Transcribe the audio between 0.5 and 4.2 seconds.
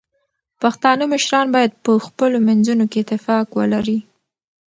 پښتانه مشران باید په خپلو منځونو کې اتفاق ولري.